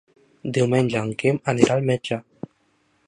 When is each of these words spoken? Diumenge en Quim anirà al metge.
Diumenge 0.57 1.03
en 1.07 1.13
Quim 1.19 1.39
anirà 1.53 1.77
al 1.77 1.85
metge. 1.91 2.19